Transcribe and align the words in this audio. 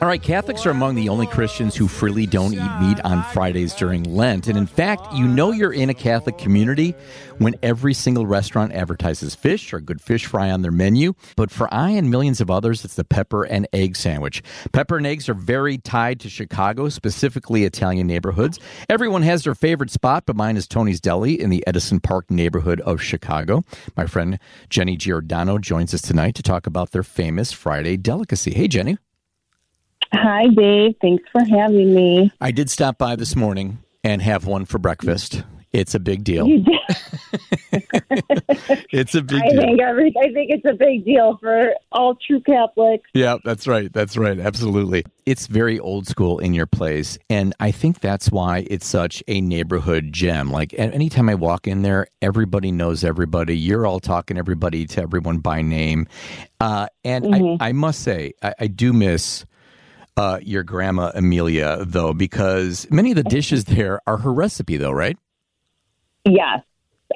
All 0.00 0.06
right, 0.06 0.22
Catholics 0.22 0.64
are 0.64 0.70
among 0.70 0.94
the 0.94 1.08
only 1.08 1.26
Christians 1.26 1.74
who 1.74 1.88
freely 1.88 2.24
don't 2.24 2.54
eat 2.54 2.80
meat 2.80 3.00
on 3.04 3.24
Fridays 3.32 3.74
during 3.74 4.04
Lent. 4.04 4.46
And 4.46 4.56
in 4.56 4.66
fact, 4.66 5.12
you 5.12 5.26
know 5.26 5.50
you're 5.50 5.72
in 5.72 5.90
a 5.90 5.94
Catholic 5.94 6.38
community 6.38 6.94
when 7.38 7.56
every 7.64 7.94
single 7.94 8.24
restaurant 8.24 8.72
advertises 8.72 9.34
fish 9.34 9.72
or 9.72 9.80
good 9.80 10.00
fish 10.00 10.26
fry 10.26 10.52
on 10.52 10.62
their 10.62 10.70
menu. 10.70 11.14
But 11.34 11.50
for 11.50 11.66
I 11.74 11.90
and 11.90 12.12
millions 12.12 12.40
of 12.40 12.48
others, 12.48 12.84
it's 12.84 12.94
the 12.94 13.02
pepper 13.02 13.42
and 13.42 13.66
egg 13.72 13.96
sandwich. 13.96 14.40
Pepper 14.72 14.98
and 14.98 15.06
eggs 15.06 15.28
are 15.28 15.34
very 15.34 15.78
tied 15.78 16.20
to 16.20 16.28
Chicago, 16.28 16.88
specifically 16.90 17.64
Italian 17.64 18.06
neighborhoods. 18.06 18.60
Everyone 18.88 19.22
has 19.22 19.42
their 19.42 19.56
favorite 19.56 19.90
spot, 19.90 20.26
but 20.26 20.36
mine 20.36 20.56
is 20.56 20.68
Tony's 20.68 21.00
Deli 21.00 21.40
in 21.40 21.50
the 21.50 21.66
Edison 21.66 21.98
Park 21.98 22.30
neighborhood 22.30 22.80
of 22.82 23.02
Chicago. 23.02 23.64
My 23.96 24.06
friend 24.06 24.38
Jenny 24.70 24.96
Giordano 24.96 25.58
joins 25.58 25.92
us 25.92 26.02
tonight 26.02 26.36
to 26.36 26.42
talk 26.44 26.68
about 26.68 26.92
their 26.92 27.02
famous 27.02 27.50
Friday 27.50 27.96
delicacy. 27.96 28.52
Hey, 28.54 28.68
Jenny. 28.68 28.96
Hi, 30.12 30.46
Dave. 30.48 30.94
Thanks 31.00 31.24
for 31.30 31.42
having 31.44 31.94
me. 31.94 32.32
I 32.40 32.50
did 32.50 32.70
stop 32.70 32.98
by 32.98 33.16
this 33.16 33.36
morning 33.36 33.78
and 34.02 34.22
have 34.22 34.46
one 34.46 34.64
for 34.64 34.78
breakfast. 34.78 35.42
It's 35.72 35.94
a 35.94 36.00
big 36.00 36.24
deal. 36.24 36.46
It's 38.90 39.14
a 39.14 39.22
big 39.22 39.42
I 39.42 39.50
deal. 39.50 39.60
think 39.60 39.80
every, 39.80 40.14
I 40.18 40.32
think 40.32 40.50
it's 40.50 40.64
a 40.64 40.72
big 40.72 41.04
deal 41.04 41.36
for 41.40 41.74
all 41.92 42.14
true 42.14 42.40
Catholics. 42.40 43.08
Yeah, 43.12 43.36
that's 43.44 43.66
right. 43.66 43.92
That's 43.92 44.16
right. 44.16 44.38
Absolutely. 44.38 45.04
It's 45.26 45.46
very 45.46 45.78
old 45.78 46.06
school 46.06 46.38
in 46.38 46.54
your 46.54 46.66
place. 46.66 47.18
And 47.28 47.54
I 47.60 47.70
think 47.70 48.00
that's 48.00 48.30
why 48.30 48.66
it's 48.70 48.86
such 48.86 49.22
a 49.28 49.40
neighborhood 49.40 50.12
gem. 50.12 50.50
Like 50.50 50.74
anytime 50.78 51.28
I 51.28 51.34
walk 51.34 51.66
in 51.66 51.82
there, 51.82 52.06
everybody 52.22 52.72
knows 52.72 53.04
everybody. 53.04 53.56
You're 53.56 53.86
all 53.86 54.00
talking 54.00 54.38
everybody 54.38 54.86
to 54.86 55.02
everyone 55.02 55.38
by 55.38 55.60
name. 55.62 56.08
Uh, 56.60 56.88
and 57.04 57.34
I, 57.34 57.68
I 57.68 57.72
must 57.72 58.00
say, 58.00 58.32
I, 58.42 58.54
I 58.60 58.66
do 58.68 58.92
miss 58.92 59.44
uh, 60.18 60.40
your 60.42 60.64
grandma 60.64 61.12
Amelia, 61.14 61.84
though, 61.84 62.12
because 62.12 62.86
many 62.90 63.12
of 63.12 63.16
the 63.16 63.22
dishes 63.22 63.64
there 63.64 64.00
are 64.06 64.16
her 64.18 64.32
recipe, 64.32 64.76
though, 64.76 64.90
right? 64.90 65.16
Yes. 66.24 66.60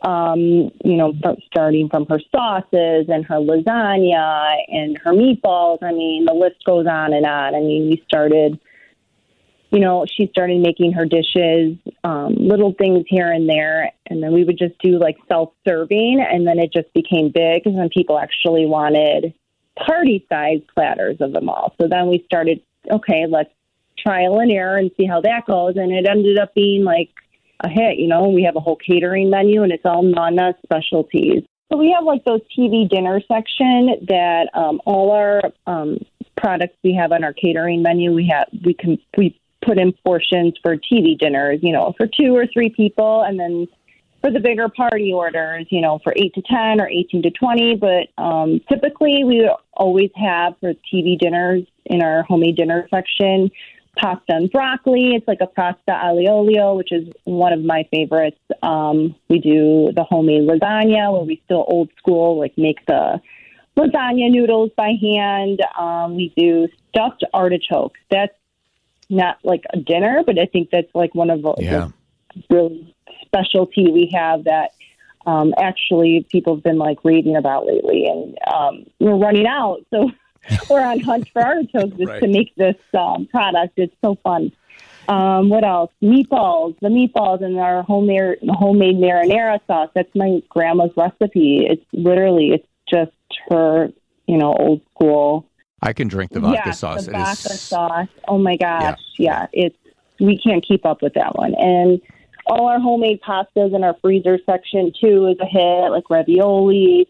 Um, 0.03 0.39
you 0.39 0.97
know, 0.97 1.13
starting 1.47 1.89
from 1.91 2.07
her 2.07 2.19
sauces 2.31 3.07
and 3.09 3.27
her 3.27 3.37
lasagna 3.37 4.55
and 4.69 4.97
her 4.99 5.13
meatballs. 5.13 5.83
I 5.83 5.93
mean, 5.93 6.25
the 6.25 6.33
list 6.33 6.65
goes 6.65 6.87
on 6.87 7.13
and 7.13 7.27
on. 7.27 7.55
I 7.55 7.61
mean, 7.61 7.91
we 7.91 8.03
started, 8.07 8.59
you 9.71 9.81
know, 9.81 10.07
she 10.07 10.29
started 10.29 10.61
making 10.61 10.93
her 10.93 11.05
dishes, 11.05 11.77
um, 12.05 12.37
little 12.37 12.73
things 12.73 13.05
here 13.09 13.31
and 13.31 13.49
there, 13.49 13.93
and 14.07 14.23
then 14.23 14.33
we 14.33 14.45
would 14.45 14.59
just 14.59 14.79
do 14.79 14.99
like 14.99 15.17
self 15.29 15.53
serving, 15.67 16.25
and 16.27 16.47
then 16.47 16.59
it 16.59 16.73
just 16.73 16.93
became 16.95 17.31
big, 17.31 17.67
and 17.67 17.77
then 17.79 17.91
people 17.91 18.19
actually 18.19 18.65
wanted 18.65 19.35
party 19.77 20.25
sized 20.29 20.69
platters 20.69 21.17
of 21.21 21.33
them 21.33 21.49
all. 21.49 21.75
So 21.81 21.89
then 21.89 22.09
we 22.09 22.23
started, 22.27 22.63
okay, 22.91 23.27
let's 23.29 23.51
trial 23.99 24.41
and 24.41 24.51
error 24.51 24.77
and 24.77 24.91
see 24.97 25.07
how 25.07 25.21
that 25.21 25.47
goes, 25.47 25.77
and 25.77 25.93
it 25.93 26.07
ended 26.09 26.39
up 26.39 26.55
being 26.55 26.85
like 26.85 27.11
a 27.61 27.69
hit. 27.69 27.99
You 27.99 28.09
know, 28.09 28.29
we 28.29 28.43
have 28.45 28.57
a 28.57 28.61
whole 28.61 28.77
catering 28.77 29.31
menu, 29.31 29.63
and 29.63 29.73
it's 29.73 29.85
all 29.85 30.03
Nana 30.03 30.55
specialties. 30.65 31.43
So 31.71 31.79
we 31.79 31.91
have 31.93 32.05
like 32.05 32.25
those 32.25 32.41
TV 32.57 32.89
dinner 32.89 33.21
section 33.27 34.07
that 34.09 34.49
um, 34.55 34.81
all 34.85 35.11
our 35.13 35.43
um, 35.67 35.99
products 36.37 36.77
we 36.85 36.95
have 36.95 37.13
on 37.13 37.25
our 37.25 37.33
catering 37.33 37.83
menu. 37.83 38.13
We 38.13 38.29
have 38.29 38.49
we 38.65 38.75
can 38.75 38.99
we 39.17 39.39
put 39.65 39.79
in 39.79 39.93
portions 40.05 40.55
for 40.63 40.77
TV 40.77 41.19
dinners. 41.19 41.61
You 41.63 41.73
know, 41.73 41.95
for 41.97 42.07
two 42.07 42.37
or 42.37 42.47
three 42.47 42.69
people, 42.69 43.23
and 43.23 43.39
then 43.41 43.69
for 44.23 44.31
the 44.31 44.41
bigger 44.41 44.69
party 44.69 45.13
orders, 45.13 45.67
you 45.71 45.81
know, 45.83 45.99
for 46.03 46.15
eight 46.17 46.33
to 46.35 46.43
ten 46.43 46.81
or 46.81 46.89
eighteen 46.89 47.23
to 47.23 47.31
twenty. 47.31 47.77
But 47.77 48.09
um, 48.23 48.61
typically, 48.71 49.25
we 49.25 49.51
always 49.75 50.11
have 50.17 50.55
for 50.61 50.73
TV 50.93 51.19
dinners 51.19 51.65
in 51.85 52.03
our 52.03 52.23
homemade 52.23 52.57
dinner 52.57 52.89
section 52.91 53.51
pasta 53.99 54.23
and 54.29 54.51
broccoli. 54.51 55.15
It's 55.15 55.29
like 55.29 55.41
a 55.41 55.47
pasta 55.47 55.91
aglio 55.93 56.29
olio, 56.31 56.75
which 56.75 56.93
is 56.93 57.09
one 57.25 57.53
of 57.53 57.63
my 57.63 57.87
favorites. 57.93 58.41
Um, 58.63 59.15
we 59.29 59.39
do 59.39 59.93
the 59.95 60.05
homemade 60.05 60.49
lasagna, 60.49 61.13
where 61.13 61.23
we 61.25 61.43
still 61.45 61.65
old 61.69 61.91
school, 61.99 62.39
like 62.39 62.57
make 62.57 62.85
the 62.87 63.21
lasagna 63.77 64.31
noodles 64.31 64.71
by 64.77 64.93
hand. 65.01 65.61
Um, 65.79 66.17
we 66.17 66.33
do 66.37 66.69
stuffed 66.89 67.25
artichokes. 67.35 68.01
That's 68.11 68.35
not 69.11 69.39
like 69.45 69.65
a 69.73 69.79
dinner, 69.79 70.23
but 70.25 70.39
I 70.39 70.47
think 70.47 70.71
that's 70.71 70.95
like 70.95 71.15
one 71.15 71.31
of 71.31 71.43
the 71.43 71.55
Yeah. 71.59 71.89
really 72.49 72.92
specialty 73.25 73.91
we 73.91 74.11
have 74.15 74.45
that 74.45 74.73
um, 75.27 75.55
actually 75.59 76.27
people 76.31 76.57
have 76.57 76.65
been 76.65 76.79
like 76.79 76.99
raving 77.05 77.37
about 77.37 77.67
lately, 77.67 78.07
and 78.07 78.37
um, 78.53 78.85
we're 78.99 79.17
running 79.17 79.47
out. 79.47 79.79
So 79.91 80.11
we're 80.71 80.85
on 80.85 81.01
hunt 81.01 81.29
for 81.33 81.43
artichokes 81.43 81.97
just 81.97 82.09
Right. 82.09 82.21
to 82.21 82.29
make 82.29 82.55
this 82.57 82.77
um, 82.99 83.27
product. 83.27 83.75
It's 83.77 83.95
so 84.05 84.17
fun. 84.25 84.51
Um, 85.09 85.49
what 85.49 85.65
else? 85.65 85.91
Meatballs. 86.03 86.77
The 86.81 86.89
meatballs 86.89 87.43
and 87.43 87.59
our 87.59 87.83
homemade 87.83 88.39
homemade 88.49 88.97
marinara 88.97 89.61
sauce. 89.67 89.91
That's 89.95 90.13
my 90.15 90.41
grandma's 90.49 90.91
recipe. 90.97 91.67
It's 91.69 91.85
literally 91.93 92.51
it's 92.51 92.67
just 92.89 93.13
her, 93.49 93.91
you 94.27 94.39
know, 94.39 94.53
old 94.55 94.81
school. 94.95 95.47
I 95.81 95.93
can 95.93 96.07
drink 96.07 96.31
the 96.33 96.41
vodka 96.41 96.63
yeah, 96.67 96.71
sauce. 96.73 97.07
the 97.07 97.13
vodka 97.13 97.31
is- 97.53 97.61
sauce. 97.61 98.09
Oh 98.29 98.39
my 98.39 98.57
gosh, 98.57 99.01
yeah. 99.19 99.47
It's 99.53 99.77
we 100.21 100.39
can't 100.39 100.65
keep 100.67 100.87
up 100.87 101.03
with 101.03 101.15
that 101.15 101.35
one. 101.37 101.55
And 101.57 102.01
all 102.53 102.67
our 102.69 102.79
homemade 102.81 103.21
pastas 103.23 103.75
in 103.75 103.83
our 103.83 103.97
freezer 104.03 104.39
section 104.47 104.93
too 105.01 105.27
is 105.29 105.39
a 105.41 105.47
hit, 105.47 105.91
like 105.91 106.09
ravioli. 106.11 107.09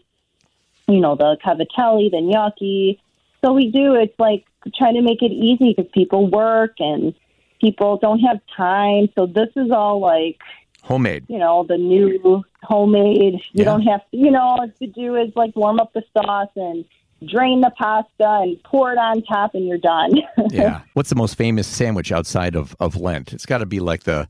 You 0.87 0.99
know, 0.99 1.15
the 1.15 1.37
cavatelli, 1.45 2.11
the 2.11 2.19
gnocchi. 2.21 3.01
So 3.43 3.53
we 3.53 3.71
do. 3.71 3.95
It's 3.95 4.17
like 4.19 4.45
trying 4.77 4.95
to 4.95 5.01
make 5.01 5.21
it 5.21 5.31
easy 5.31 5.73
because 5.73 5.89
people 5.93 6.29
work 6.29 6.75
and 6.79 7.13
people 7.61 7.97
don't 7.97 8.19
have 8.19 8.39
time. 8.55 9.07
So 9.15 9.25
this 9.25 9.49
is 9.55 9.71
all 9.71 9.99
like 9.99 10.39
homemade. 10.81 11.25
you 11.29 11.39
know, 11.39 11.65
the 11.67 11.77
new 11.77 12.43
homemade. 12.63 13.33
You 13.33 13.39
Yeah. 13.53 13.63
don't 13.65 13.81
have 13.83 14.01
to, 14.11 14.17
you 14.17 14.29
know, 14.31 14.41
all 14.41 14.67
to 14.81 14.87
do 14.87 15.15
is 15.15 15.31
like 15.35 15.55
warm 15.55 15.79
up 15.79 15.93
the 15.93 16.03
sauce 16.13 16.49
and 16.57 16.83
drain 17.25 17.61
the 17.61 17.69
pasta 17.77 18.39
and 18.43 18.61
pour 18.63 18.91
it 18.91 18.97
on 18.97 19.21
top 19.23 19.55
and 19.55 19.65
you're 19.65 19.77
done. 19.77 20.11
Yeah. 20.51 20.81
What's 20.93 21.09
the 21.09 21.15
most 21.15 21.35
famous 21.35 21.65
sandwich 21.67 22.11
outside 22.11 22.55
of, 22.55 22.75
of 22.81 22.97
Lent? 22.97 23.31
It's 23.33 23.45
got 23.45 23.59
to 23.59 23.65
be 23.65 23.79
like 23.79 24.03
the 24.03 24.27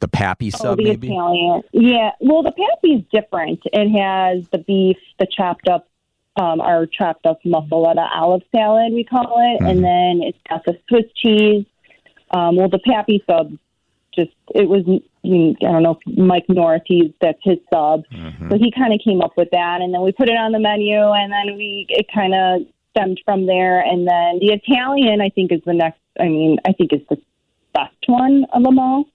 the 0.00 0.08
pappy 0.08 0.50
oh, 0.54 0.58
sub, 0.58 0.78
the 0.78 0.84
maybe. 0.84 1.08
Italian. 1.08 1.62
Yeah. 1.72 2.10
Well, 2.20 2.42
the 2.42 2.52
pappy's 2.52 3.04
different. 3.12 3.60
It 3.64 3.88
has 3.98 4.48
the 4.48 4.58
beef, 4.58 4.96
the 5.18 5.26
chopped 5.26 5.68
up, 5.68 5.88
um, 6.36 6.60
our 6.60 6.86
chopped 6.86 7.26
up 7.26 7.42
muffaletta 7.44 8.08
olive 8.14 8.42
salad, 8.54 8.92
we 8.92 9.04
call 9.04 9.38
it. 9.38 9.60
Mm-hmm. 9.60 9.66
And 9.66 9.84
then 9.84 10.20
it's 10.26 10.38
got 10.48 10.64
the 10.64 10.78
Swiss 10.88 11.06
cheese. 11.14 11.64
Um, 12.30 12.56
well, 12.56 12.68
the 12.68 12.80
pappy 12.80 13.22
sub 13.26 13.56
just, 14.14 14.32
it 14.54 14.68
was, 14.68 14.84
you- 14.86 15.02
I 15.28 15.72
don't 15.72 15.82
know 15.82 15.98
if 16.06 16.16
Mike 16.16 16.44
North, 16.48 16.82
he's, 16.86 17.10
that's 17.20 17.38
his 17.42 17.58
sub. 17.72 18.04
Mm-hmm. 18.12 18.48
So 18.48 18.58
he 18.58 18.70
kind 18.70 18.94
of 18.94 19.00
came 19.04 19.20
up 19.20 19.32
with 19.36 19.48
that, 19.50 19.80
and 19.80 19.92
then 19.92 20.02
we 20.02 20.12
put 20.12 20.28
it 20.28 20.36
on 20.36 20.52
the 20.52 20.60
menu, 20.60 21.00
and 21.00 21.32
then 21.32 21.56
we 21.56 21.84
it 21.88 22.06
kind 22.14 22.32
of 22.32 22.62
stemmed 22.90 23.20
from 23.24 23.46
there. 23.46 23.80
And 23.80 24.06
then 24.06 24.38
the 24.38 24.52
Italian, 24.52 25.20
I 25.20 25.30
think, 25.30 25.50
is 25.50 25.60
the 25.66 25.72
next. 25.72 25.98
I 26.20 26.28
mean, 26.28 26.58
I 26.64 26.72
think 26.72 26.92
is 26.92 27.00
the 27.10 27.18
best 27.74 27.96
one 28.06 28.46
of 28.52 28.62
them 28.62 28.78
all. 28.78 29.06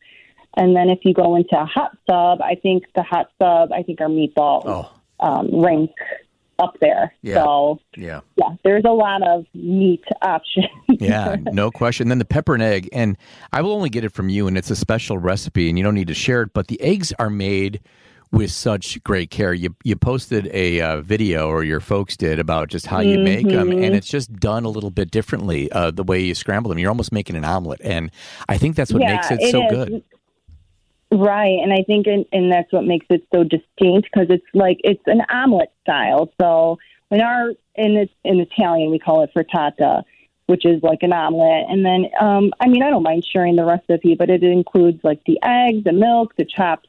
And 0.57 0.75
then 0.75 0.89
if 0.89 0.99
you 1.03 1.13
go 1.13 1.35
into 1.35 1.59
a 1.59 1.65
hot 1.65 1.97
sub, 2.09 2.41
I 2.41 2.55
think 2.55 2.83
the 2.95 3.03
hot 3.03 3.31
sub, 3.41 3.71
I 3.71 3.83
think 3.83 4.01
our 4.01 4.07
meatballs 4.07 4.63
Oh, 4.65 4.91
um, 5.19 5.61
rank 5.63 5.91
up 6.59 6.75
there. 6.81 7.13
Yeah. 7.21 7.35
So 7.35 7.79
yeah. 7.95 8.19
yeah, 8.35 8.49
there's 8.63 8.83
a 8.85 8.91
lot 8.91 9.23
of 9.27 9.45
meat 9.53 10.03
options. 10.21 10.67
Yeah, 10.99 11.37
no 11.51 11.71
question. 11.71 12.09
Then 12.09 12.19
the 12.19 12.25
pepper 12.25 12.53
and 12.53 12.61
egg, 12.61 12.89
and 12.91 13.17
I 13.53 13.61
will 13.61 13.71
only 13.71 13.89
get 13.89 14.03
it 14.03 14.11
from 14.11 14.29
you, 14.29 14.47
and 14.47 14.57
it's 14.57 14.69
a 14.69 14.75
special 14.75 15.17
recipe, 15.17 15.69
and 15.69 15.77
you 15.77 15.83
don't 15.83 15.95
need 15.95 16.09
to 16.09 16.13
share 16.13 16.41
it. 16.43 16.53
But 16.53 16.67
the 16.67 16.79
eggs 16.81 17.13
are 17.17 17.29
made 17.29 17.79
with 18.31 18.51
such 18.51 19.01
great 19.03 19.29
care. 19.31 19.53
You 19.53 19.75
you 19.83 19.95
posted 19.95 20.47
a 20.53 20.79
uh, 20.81 21.01
video, 21.01 21.47
or 21.49 21.63
your 21.63 21.79
folks 21.79 22.15
did, 22.15 22.39
about 22.39 22.69
just 22.69 22.85
how 22.87 22.99
you 22.99 23.17
make 23.19 23.47
them, 23.47 23.71
and 23.71 23.95
it's 23.95 24.07
just 24.07 24.31
done 24.33 24.63
a 24.63 24.69
little 24.69 24.91
bit 24.91 25.09
differently. 25.11 25.71
Uh, 25.71 25.91
the 25.91 26.03
way 26.03 26.19
you 26.21 26.35
scramble 26.35 26.69
them, 26.69 26.77
you're 26.77 26.89
almost 26.91 27.11
making 27.11 27.35
an 27.35 27.43
omelet, 27.45 27.81
and 27.83 28.11
I 28.47 28.57
think 28.57 28.75
that's 28.75 28.93
what 28.93 29.01
Yeah, 29.01 29.15
makes 29.15 29.31
it, 29.31 29.41
it 29.41 29.51
so 29.51 29.63
is. 29.65 29.71
good. 29.71 30.03
Right, 31.13 31.59
and 31.61 31.73
I 31.73 31.83
think, 31.83 32.07
and, 32.07 32.25
and 32.31 32.51
that's 32.51 32.71
what 32.71 32.85
makes 32.85 33.05
it 33.09 33.27
so 33.33 33.43
distinct 33.43 34.09
because 34.11 34.27
it's 34.29 34.45
like 34.53 34.79
it's 34.83 35.03
an 35.07 35.21
omelet 35.29 35.71
style. 35.81 36.31
So 36.39 36.79
in 37.09 37.19
our 37.19 37.49
in 37.75 37.97
it's 37.97 38.13
in 38.23 38.39
Italian 38.39 38.91
we 38.91 38.99
call 38.99 39.23
it 39.23 39.31
frittata, 39.35 40.03
which 40.45 40.65
is 40.65 40.81
like 40.81 41.03
an 41.03 41.11
omelet. 41.11 41.65
And 41.69 41.85
then, 41.85 42.09
um, 42.19 42.53
I 42.61 42.67
mean, 42.67 42.81
I 42.81 42.89
don't 42.89 43.03
mind 43.03 43.25
sharing 43.25 43.57
the 43.57 43.65
recipe, 43.65 44.15
but 44.15 44.29
it 44.29 44.41
includes 44.41 45.03
like 45.03 45.21
the 45.25 45.37
eggs, 45.43 45.83
the 45.83 45.91
milk, 45.91 46.35
the 46.37 46.45
chopped 46.45 46.87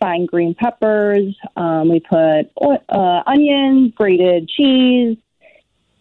fine 0.00 0.24
green 0.24 0.54
peppers. 0.54 1.36
Um, 1.56 1.90
we 1.90 2.00
put 2.00 2.50
uh, 2.88 3.22
onions, 3.26 3.92
grated 3.94 4.48
cheese, 4.48 5.18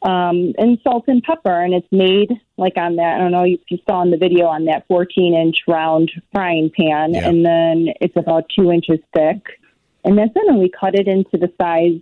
um, 0.02 0.54
and 0.58 0.78
salt 0.84 1.06
and 1.08 1.22
pepper. 1.24 1.62
And 1.62 1.74
it's 1.74 1.88
made 1.92 2.32
like 2.58 2.78
on 2.78 2.96
that. 2.98 3.16
I 3.16 3.18
don't 3.20 3.32
know 3.32 3.44
if 3.44 3.60
you 3.70 3.80
saw 3.88 4.02
in 4.02 4.12
the 4.12 4.18
video 4.18 4.46
on 4.48 4.66
that 4.66 4.86
14 4.88 5.34
inch 5.34 5.64
round 5.68 6.12
frying 6.34 6.72
pan, 6.76 7.14
Yeah. 7.14 7.28
and 7.30 7.46
then 7.46 7.94
it's 8.02 8.16
about 8.16 8.46
two 8.56 8.72
inches 8.72 9.00
thick. 9.14 9.60
And 10.06 10.18
that's 10.18 10.32
it. 10.36 10.48
And 10.48 10.60
we 10.60 10.70
cut 10.70 10.96
it 10.96 11.08
into 11.08 11.38
the 11.38 11.52
size 11.62 12.00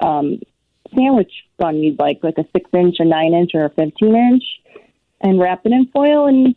um, 0.00 0.40
sandwich 0.94 1.32
bun 1.58 1.76
you'd 1.76 1.98
like, 1.98 2.20
like 2.22 2.38
a 2.38 2.44
six 2.54 2.70
inch, 2.72 2.96
a 3.00 3.04
nine 3.04 3.34
inch, 3.34 3.50
or 3.54 3.64
a 3.64 3.70
15 3.70 4.14
inch. 4.14 4.44
and 5.20 5.38
wrap 5.40 5.64
it 5.64 5.72
in 5.72 5.86
foil 5.86 6.26
and 6.26 6.54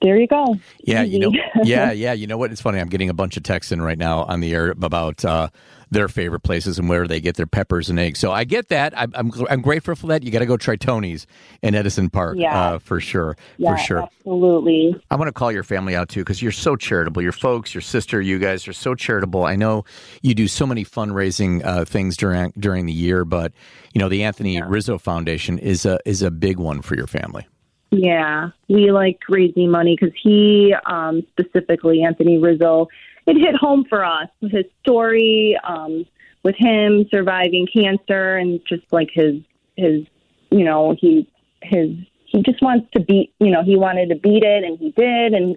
there 0.00 0.16
you 0.16 0.28
go. 0.28 0.56
Yeah, 0.80 1.02
Easy. 1.02 1.14
you 1.14 1.18
know, 1.18 1.32
yeah, 1.64 1.90
yeah. 1.90 2.12
You 2.12 2.26
know 2.26 2.38
what? 2.38 2.52
It's 2.52 2.60
funny. 2.60 2.78
I'm 2.78 2.88
getting 2.88 3.08
a 3.08 3.14
bunch 3.14 3.36
of 3.36 3.42
texts 3.42 3.72
in 3.72 3.82
right 3.82 3.98
now 3.98 4.24
on 4.24 4.40
the 4.40 4.54
air 4.54 4.70
about 4.70 5.24
uh, 5.24 5.48
their 5.90 6.06
favorite 6.06 6.40
places 6.40 6.78
and 6.78 6.88
where 6.88 7.08
they 7.08 7.20
get 7.20 7.36
their 7.36 7.46
peppers 7.46 7.90
and 7.90 7.98
eggs. 7.98 8.20
So 8.20 8.30
I 8.30 8.44
get 8.44 8.68
that. 8.68 8.96
I'm 8.96 9.12
I'm, 9.14 9.32
I'm 9.50 9.60
grateful 9.60 9.96
for 9.96 10.06
that. 10.08 10.22
You 10.22 10.30
got 10.30 10.38
to 10.38 10.46
go 10.46 10.56
try 10.56 10.76
Tony's 10.76 11.26
in 11.62 11.74
Edison 11.74 12.10
Park, 12.10 12.36
yeah. 12.38 12.58
Uh, 12.58 12.78
for 12.78 13.00
sure, 13.00 13.36
yeah, 13.56 13.74
for 13.74 13.82
sure, 13.82 14.02
absolutely. 14.02 14.94
I 15.10 15.16
want 15.16 15.28
to 15.28 15.32
call 15.32 15.50
your 15.50 15.64
family 15.64 15.96
out 15.96 16.08
too 16.08 16.20
because 16.20 16.40
you're 16.40 16.52
so 16.52 16.76
charitable. 16.76 17.22
Your 17.22 17.32
folks, 17.32 17.74
your 17.74 17.82
sister, 17.82 18.20
you 18.20 18.38
guys 18.38 18.68
are 18.68 18.72
so 18.72 18.94
charitable. 18.94 19.44
I 19.44 19.56
know 19.56 19.84
you 20.22 20.34
do 20.34 20.46
so 20.46 20.64
many 20.64 20.84
fundraising 20.84 21.64
uh, 21.64 21.84
things 21.84 22.16
during 22.16 22.52
during 22.56 22.86
the 22.86 22.92
year, 22.92 23.24
but 23.24 23.52
you 23.94 23.98
know 23.98 24.08
the 24.08 24.22
Anthony 24.22 24.54
yeah. 24.54 24.66
Rizzo 24.68 24.96
Foundation 24.98 25.58
is 25.58 25.84
a 25.84 25.98
is 26.04 26.22
a 26.22 26.30
big 26.30 26.58
one 26.58 26.82
for 26.82 26.94
your 26.94 27.08
family. 27.08 27.48
Yeah, 27.90 28.50
we 28.68 28.92
like 28.92 29.20
raising 29.28 29.70
money 29.70 29.96
because 29.98 30.14
he, 30.22 30.74
um, 30.84 31.22
specifically 31.30 32.02
Anthony 32.02 32.36
Rizzo, 32.36 32.88
it 33.26 33.36
hit 33.36 33.54
home 33.56 33.84
for 33.88 34.04
us. 34.04 34.28
with 34.40 34.52
His 34.52 34.66
story 34.82 35.58
um, 35.64 36.04
with 36.42 36.54
him 36.56 37.06
surviving 37.10 37.66
cancer 37.66 38.36
and 38.36 38.60
just 38.66 38.84
like 38.92 39.10
his 39.12 39.42
his, 39.76 40.04
you 40.50 40.64
know, 40.64 40.94
he 40.98 41.28
his 41.62 41.90
he 42.26 42.42
just 42.42 42.62
wants 42.62 42.90
to 42.92 43.00
beat. 43.00 43.32
You 43.38 43.50
know, 43.50 43.62
he 43.62 43.76
wanted 43.76 44.10
to 44.10 44.16
beat 44.16 44.42
it, 44.42 44.64
and 44.64 44.78
he 44.78 44.90
did, 44.90 45.32
and 45.32 45.56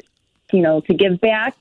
you 0.54 0.62
know, 0.62 0.82
to 0.82 0.94
give 0.94 1.20
back 1.20 1.56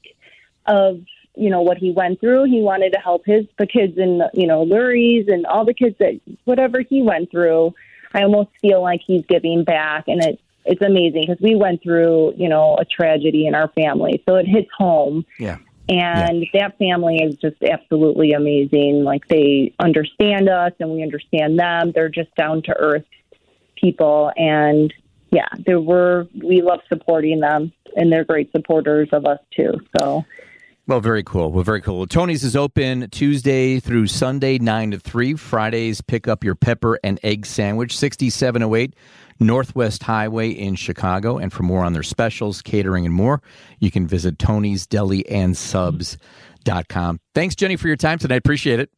of 0.67 1.01
you 1.35 1.51
know 1.51 1.63
what 1.63 1.79
he 1.79 1.91
went 1.91 2.21
through. 2.21 2.45
He 2.45 2.61
wanted 2.61 2.93
to 2.93 3.01
help 3.01 3.25
his 3.27 3.47
the 3.59 3.67
kids 3.67 3.99
in 3.99 4.23
you 4.35 4.47
know 4.47 4.65
Lurie's 4.65 5.27
and 5.29 5.47
all 5.47 5.65
the 5.65 5.75
kids 5.75 5.97
that 5.99 6.21
whatever 6.45 6.81
he 6.81 7.03
went 7.03 7.31
through. 7.31 7.75
I 8.13 8.23
almost 8.23 8.51
feel 8.61 8.83
like 8.83 9.01
he's 9.07 9.25
giving 9.27 9.65
back, 9.65 10.05
and 10.09 10.23
it 10.23 10.41
it's 10.65 10.83
amazing 10.83 11.25
because 11.27 11.41
we 11.41 11.57
went 11.57 11.83
through, 11.83 12.35
you 12.37 12.49
know, 12.49 12.77
a 12.79 12.85
tragedy 12.85 13.47
in 13.47 13.55
our 13.55 13.69
family. 13.69 14.23
So 14.29 14.37
it 14.37 14.47
hits 14.47 14.69
home. 14.77 15.25
Yeah. 15.39 15.59
And 15.89 16.47
yeah. 16.53 16.61
that 16.61 16.79
family 16.79 17.17
is 17.17 17.35
just 17.37 17.57
absolutely 17.63 18.33
amazing. 18.33 19.03
Like 19.03 19.27
they 19.29 19.75
understand 19.81 20.49
us 20.49 20.73
and 20.79 20.91
we 20.91 21.03
understand 21.03 21.59
them. 21.59 21.93
They're 21.95 22.09
just 22.09 22.35
down 22.37 22.63
to 22.65 22.75
earth 22.79 23.05
people. 23.77 24.31
And 24.37 24.93
yeah, 25.33 25.49
there 25.67 25.81
were, 25.81 26.29
we 26.41 26.63
love 26.63 26.81
supporting 26.89 27.41
them 27.41 27.73
and 27.97 28.13
they're 28.13 28.25
great 28.25 28.53
supporters 28.53 29.09
of 29.13 29.25
us 29.27 29.41
too. 29.57 29.73
So 29.99 30.25
well, 30.87 31.01
very 31.01 31.23
cool. 31.23 31.53
Well, 31.53 31.63
very 31.63 31.81
cool. 31.81 31.99
Well, 31.99 32.07
Tony's 32.07 32.43
is 32.43 32.57
open 32.57 33.09
Tuesday 33.11 33.79
through 33.79 34.09
Sunday, 34.09 34.59
9 34.59 34.91
to 34.91 34.99
3. 34.99 35.35
Fridays, 35.35 36.01
pick 36.01 36.27
up 36.27 36.43
your 36.43 36.57
pepper 36.57 36.99
and 37.05 37.21
egg 37.23 37.47
sandwich, 37.47 37.97
6708 37.97 38.95
Northwest 39.41 40.03
Highway 40.03 40.51
in 40.51 40.77
Chicago. 40.77 41.39
And 41.39 41.53
for 41.53 41.63
more 41.63 41.85
on 41.85 41.93
their 41.93 42.03
specials, 42.03 42.63
catering, 42.63 43.07
and 43.07 43.15
more, 43.15 43.43
you 43.79 43.91
can 43.91 44.07
visit 44.07 44.39
Tony's 44.39 44.87
Deli 44.87 45.27
and 45.29 45.57
Subs.com. 45.57 47.19
Thanks, 47.35 47.55
Jenny, 47.57 47.77
for 47.77 47.89
your 47.89 47.97
time 47.97 48.19
tonight. 48.19 48.37
Appreciate 48.37 48.81
it. 48.81 48.91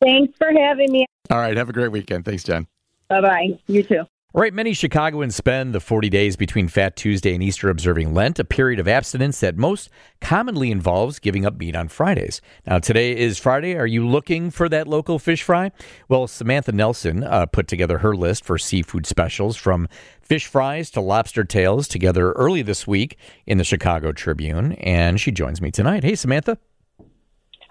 Thanks 0.00 0.36
for 0.36 0.52
having 0.52 0.92
me. 0.92 1.06
All 1.30 1.38
right. 1.38 1.56
Have 1.56 1.70
a 1.70 1.72
great 1.72 1.90
weekend. 1.90 2.24
Thanks, 2.24 2.44
Jen. 2.44 2.66
Bye 3.08 3.20
bye. 3.20 3.58
You 3.66 3.82
too. 3.82 4.04
All 4.34 4.40
right, 4.40 4.52
many 4.52 4.72
Chicagoans 4.72 5.36
spend 5.36 5.72
the 5.72 5.78
40 5.78 6.10
days 6.10 6.34
between 6.34 6.66
Fat 6.66 6.96
Tuesday 6.96 7.34
and 7.34 7.42
Easter 7.42 7.68
observing 7.68 8.14
Lent, 8.14 8.40
a 8.40 8.44
period 8.44 8.80
of 8.80 8.88
abstinence 8.88 9.38
that 9.38 9.56
most 9.56 9.88
commonly 10.20 10.72
involves 10.72 11.20
giving 11.20 11.46
up 11.46 11.56
meat 11.56 11.76
on 11.76 11.86
Fridays. 11.86 12.40
Now, 12.66 12.80
today 12.80 13.16
is 13.16 13.38
Friday. 13.38 13.76
Are 13.76 13.86
you 13.86 14.04
looking 14.04 14.50
for 14.50 14.68
that 14.70 14.88
local 14.88 15.20
fish 15.20 15.44
fry? 15.44 15.70
Well, 16.08 16.26
Samantha 16.26 16.72
Nelson 16.72 17.22
uh, 17.22 17.46
put 17.46 17.68
together 17.68 17.98
her 17.98 18.16
list 18.16 18.44
for 18.44 18.58
seafood 18.58 19.06
specials 19.06 19.56
from 19.56 19.86
fish 20.20 20.48
fries 20.48 20.90
to 20.90 21.00
lobster 21.00 21.44
tails 21.44 21.86
together 21.86 22.32
early 22.32 22.62
this 22.62 22.88
week 22.88 23.16
in 23.46 23.58
the 23.58 23.64
Chicago 23.64 24.10
Tribune, 24.10 24.72
and 24.72 25.20
she 25.20 25.30
joins 25.30 25.60
me 25.60 25.70
tonight. 25.70 26.02
Hey, 26.02 26.16
Samantha. 26.16 26.58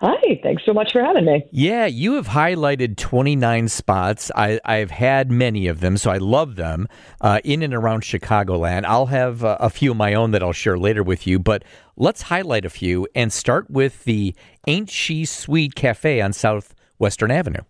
Hi, 0.05 0.37
thanks 0.43 0.63
so 0.65 0.73
much 0.73 0.91
for 0.91 1.01
having 1.01 1.23
me. 1.23 1.45
Yeah, 1.49 1.85
you 1.85 2.15
have 2.15 2.27
highlighted 2.27 2.97
29 2.97 3.69
spots. 3.69 4.29
I, 4.35 4.59
have 4.65 4.91
had 4.91 5.31
many 5.31 5.67
of 5.67 5.79
them, 5.79 5.95
so 5.95 6.11
I 6.11 6.17
love 6.17 6.57
them 6.57 6.89
uh, 7.21 7.39
in 7.45 7.63
and 7.63 7.73
around 7.73 8.01
Chicagoland. 8.01 8.83
I'll 8.83 9.05
have 9.05 9.45
uh, 9.45 9.55
a 9.61 9.69
few 9.69 9.91
of 9.91 9.97
my 9.97 10.13
own 10.13 10.31
that 10.31 10.43
I'll 10.43 10.51
share 10.51 10.77
later 10.77 11.03
with 11.03 11.25
you, 11.25 11.39
but 11.39 11.63
let's 11.95 12.23
highlight 12.23 12.65
a 12.65 12.69
few 12.69 13.07
and 13.15 13.31
start 13.31 13.69
with 13.69 14.03
the 14.03 14.35
Ain't 14.67 14.89
She 14.89 15.23
Sweet 15.23 15.73
Cafe 15.73 16.19
on 16.19 16.33
Southwestern 16.33 17.31
Avenue. 17.31 17.61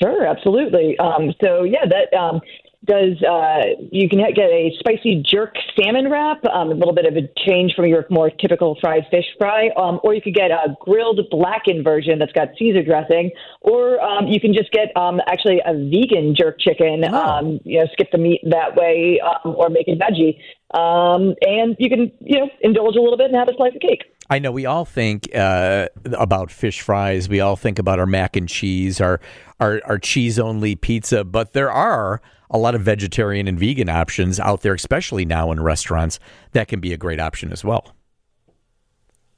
Sure, 0.00 0.24
absolutely. 0.24 0.96
Um, 0.98 1.34
so 1.42 1.64
yeah, 1.64 1.86
that 1.86 2.16
um, 2.16 2.40
does 2.84 3.22
uh, 3.22 3.62
you 3.90 4.08
can 4.08 4.18
get 4.18 4.50
a 4.50 4.72
spicy 4.78 5.22
jerk 5.24 5.54
salmon 5.78 6.10
wrap, 6.10 6.44
um, 6.46 6.70
a 6.70 6.74
little 6.74 6.94
bit 6.94 7.06
of 7.06 7.16
a 7.16 7.28
change 7.46 7.74
from 7.74 7.86
your 7.86 8.06
more 8.10 8.30
typical 8.30 8.76
fried 8.80 9.04
fish 9.10 9.24
fry, 9.38 9.70
um, 9.76 10.00
or 10.02 10.14
you 10.14 10.20
could 10.20 10.34
get 10.34 10.50
a 10.50 10.76
grilled 10.80 11.20
blackened 11.30 11.84
version 11.84 12.18
that's 12.18 12.32
got 12.32 12.48
Caesar 12.58 12.82
dressing, 12.82 13.30
or 13.60 14.00
um, 14.00 14.26
you 14.26 14.40
can 14.40 14.52
just 14.52 14.70
get 14.72 14.94
um, 14.96 15.20
actually 15.26 15.60
a 15.64 15.72
vegan 15.72 16.34
jerk 16.36 16.58
chicken. 16.58 17.04
Oh. 17.10 17.14
Um, 17.14 17.60
you 17.64 17.80
know, 17.80 17.86
skip 17.92 18.10
the 18.12 18.18
meat 18.18 18.40
that 18.50 18.76
way, 18.76 19.20
um, 19.20 19.54
or 19.56 19.68
make 19.70 19.88
it 19.88 19.98
veggie, 19.98 20.38
um, 20.78 21.34
and 21.42 21.76
you 21.78 21.88
can 21.88 22.12
you 22.20 22.38
know 22.38 22.50
indulge 22.60 22.96
a 22.96 23.00
little 23.00 23.16
bit 23.16 23.26
and 23.26 23.36
have 23.36 23.48
a 23.48 23.56
slice 23.56 23.74
of 23.74 23.80
cake. 23.80 24.04
I 24.30 24.38
know 24.38 24.50
we 24.52 24.66
all 24.66 24.84
think 24.84 25.28
uh, 25.34 25.88
about 26.12 26.50
fish 26.50 26.80
fries. 26.80 27.28
We 27.28 27.40
all 27.40 27.56
think 27.56 27.78
about 27.78 27.98
our 27.98 28.06
mac 28.06 28.36
and 28.36 28.48
cheese, 28.48 29.00
our 29.00 29.20
our, 29.60 29.80
our 29.84 29.98
cheese 29.98 30.38
only 30.38 30.74
pizza, 30.74 31.24
but 31.24 31.52
there 31.52 31.70
are 31.70 32.20
a 32.50 32.58
lot 32.58 32.74
of 32.74 32.82
vegetarian 32.82 33.48
and 33.48 33.58
vegan 33.58 33.88
options 33.88 34.40
out 34.40 34.62
there, 34.62 34.74
especially 34.74 35.24
now 35.24 35.50
in 35.52 35.60
restaurants, 35.60 36.18
that 36.52 36.68
can 36.68 36.80
be 36.80 36.92
a 36.92 36.96
great 36.96 37.20
option 37.20 37.52
as 37.52 37.64
well. 37.64 37.94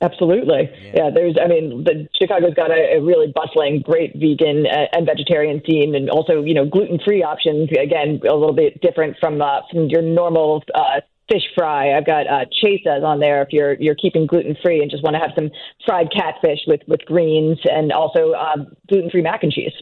Absolutely. 0.02 0.68
Yeah. 0.82 0.92
yeah, 0.94 1.10
there's, 1.14 1.36
I 1.42 1.48
mean, 1.48 1.84
the 1.84 2.06
Chicago's 2.20 2.52
got 2.52 2.70
a, 2.70 2.96
a 2.96 3.00
really 3.00 3.32
bustling, 3.34 3.80
great 3.80 4.12
vegan 4.14 4.66
and 4.66 5.06
vegetarian 5.06 5.62
scene, 5.66 5.94
and 5.94 6.10
also, 6.10 6.42
you 6.42 6.52
know, 6.52 6.66
gluten 6.66 6.98
free 7.02 7.22
options. 7.22 7.70
Again, 7.72 8.20
a 8.28 8.34
little 8.34 8.52
bit 8.52 8.80
different 8.82 9.16
from 9.18 9.40
uh, 9.40 9.60
from 9.72 9.88
your 9.88 10.02
normal 10.02 10.62
uh, 10.74 11.00
fish 11.28 11.42
fry. 11.56 11.96
I've 11.96 12.06
got 12.06 12.26
uh, 12.26 12.44
chasas 12.62 13.02
on 13.02 13.20
there 13.20 13.42
if 13.42 13.48
you're 13.50 13.74
you're 13.74 13.94
keeping 13.94 14.26
gluten 14.26 14.56
free 14.62 14.80
and 14.80 14.90
just 14.90 15.02
want 15.02 15.14
to 15.14 15.20
have 15.20 15.30
some 15.34 15.50
fried 15.84 16.08
catfish 16.12 16.60
with 16.66 16.80
with 16.86 17.00
greens, 17.06 17.58
and 17.64 17.92
also 17.92 18.32
uh, 18.32 18.56
gluten 18.88 19.10
free 19.10 19.22
mac 19.22 19.42
and 19.42 19.52
cheese. 19.52 19.72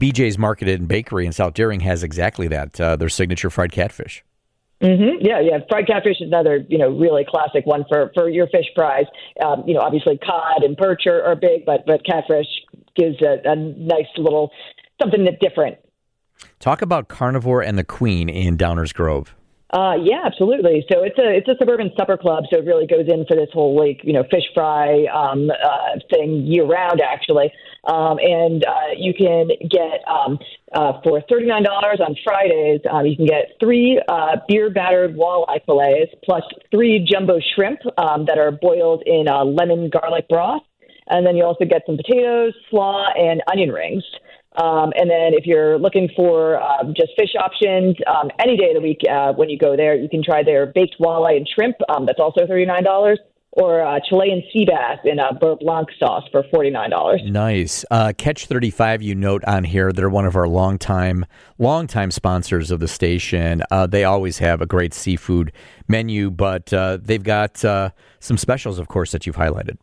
BJ's 0.00 0.38
Market 0.38 0.68
and 0.68 0.88
Bakery 0.88 1.26
in 1.26 1.32
South 1.32 1.52
Deering 1.52 1.80
has 1.80 2.02
exactly 2.02 2.48
that. 2.48 2.80
Uh, 2.80 2.96
their 2.96 3.10
signature 3.10 3.50
fried 3.50 3.70
catfish. 3.70 4.24
Mm-hmm. 4.82 5.26
Yeah, 5.26 5.40
yeah. 5.40 5.58
Fried 5.68 5.86
catfish 5.86 6.20
is 6.20 6.28
another, 6.28 6.64
you 6.68 6.78
know, 6.78 6.88
really 6.88 7.26
classic 7.28 7.66
one 7.66 7.84
for 7.88 8.10
for 8.14 8.30
your 8.30 8.46
fish 8.46 8.64
fries. 8.74 9.04
Um, 9.44 9.62
you 9.66 9.74
know, 9.74 9.80
obviously 9.80 10.16
cod 10.18 10.62
and 10.62 10.76
perch 10.76 11.06
are, 11.06 11.22
are 11.22 11.36
big, 11.36 11.66
but 11.66 11.84
but 11.86 12.04
catfish 12.04 12.46
gives 12.96 13.20
a, 13.20 13.40
a 13.44 13.56
nice 13.56 14.08
little 14.16 14.50
something 15.00 15.26
different. 15.40 15.76
Talk 16.58 16.80
about 16.80 17.08
Carnivore 17.08 17.62
and 17.62 17.78
the 17.78 17.84
Queen 17.84 18.30
in 18.30 18.56
Downers 18.56 18.94
Grove. 18.94 19.34
Uh, 19.72 19.94
yeah, 20.02 20.22
absolutely. 20.24 20.84
So 20.90 21.04
it's 21.04 21.16
a 21.18 21.30
it's 21.30 21.46
a 21.46 21.54
suburban 21.56 21.92
supper 21.96 22.16
club, 22.16 22.42
so 22.50 22.58
it 22.58 22.64
really 22.66 22.88
goes 22.88 23.06
in 23.06 23.24
for 23.26 23.36
this 23.36 23.48
whole 23.52 23.78
like 23.78 24.00
you 24.02 24.12
know 24.12 24.24
fish 24.28 24.42
fry 24.52 25.04
um, 25.14 25.48
uh, 25.50 25.98
thing 26.10 26.42
year 26.44 26.64
round 26.64 27.00
actually, 27.00 27.52
um, 27.84 28.18
and 28.18 28.64
uh, 28.64 28.90
you 28.96 29.14
can 29.14 29.48
get 29.70 30.02
um, 30.10 30.40
uh, 30.74 31.00
for 31.04 31.22
thirty 31.30 31.46
nine 31.46 31.62
dollars 31.62 32.00
on 32.04 32.16
Fridays. 32.24 32.80
Um, 32.90 33.06
you 33.06 33.14
can 33.14 33.26
get 33.26 33.52
three 33.60 34.02
uh, 34.08 34.38
beer 34.48 34.70
battered 34.70 35.14
walleye 35.14 35.64
fillets 35.64 36.12
plus 36.24 36.42
three 36.72 37.06
jumbo 37.08 37.38
shrimp 37.54 37.78
um, 37.96 38.24
that 38.26 38.38
are 38.38 38.50
boiled 38.50 39.04
in 39.06 39.28
uh, 39.28 39.44
lemon 39.44 39.88
garlic 39.88 40.26
broth, 40.28 40.62
and 41.06 41.24
then 41.24 41.36
you 41.36 41.44
also 41.44 41.64
get 41.64 41.82
some 41.86 41.96
potatoes, 41.96 42.54
slaw, 42.70 43.06
and 43.14 43.40
onion 43.46 43.70
rings. 43.70 44.02
Um, 44.56 44.92
and 44.96 45.08
then 45.08 45.32
if 45.32 45.46
you're 45.46 45.78
looking 45.78 46.08
for 46.16 46.60
um, 46.60 46.92
just 46.96 47.12
fish 47.16 47.34
options, 47.38 47.96
um, 48.06 48.30
any 48.40 48.56
day 48.56 48.70
of 48.70 48.74
the 48.74 48.80
week 48.80 49.00
uh, 49.10 49.32
when 49.32 49.48
you 49.48 49.56
go 49.56 49.76
there, 49.76 49.94
you 49.94 50.08
can 50.08 50.22
try 50.24 50.42
their 50.42 50.66
baked 50.66 50.96
walleye 50.98 51.36
and 51.36 51.48
shrimp. 51.48 51.76
Um, 51.88 52.06
that's 52.06 52.18
also 52.18 52.46
$39. 52.46 53.16
Or 53.52 53.82
uh, 53.84 53.98
Chilean 54.08 54.44
sea 54.52 54.64
bass 54.64 54.98
in 55.04 55.18
a 55.18 55.34
beurre 55.34 55.58
blanc 55.58 55.88
sauce 55.98 56.22
for 56.30 56.44
$49. 56.54 57.28
Nice. 57.30 57.84
Uh, 57.90 58.12
Catch 58.16 58.46
35, 58.46 59.02
you 59.02 59.16
note 59.16 59.42
on 59.44 59.64
here, 59.64 59.92
they're 59.92 60.08
one 60.08 60.24
of 60.24 60.36
our 60.36 60.46
longtime, 60.46 61.26
longtime 61.58 62.12
sponsors 62.12 62.70
of 62.70 62.78
the 62.78 62.86
station. 62.86 63.64
Uh, 63.72 63.88
they 63.88 64.04
always 64.04 64.38
have 64.38 64.60
a 64.60 64.66
great 64.66 64.94
seafood 64.94 65.50
menu, 65.88 66.30
but 66.30 66.72
uh, 66.72 66.98
they've 67.02 67.24
got 67.24 67.64
uh, 67.64 67.90
some 68.20 68.38
specials, 68.38 68.78
of 68.78 68.86
course, 68.86 69.10
that 69.10 69.26
you've 69.26 69.36
highlighted. 69.36 69.78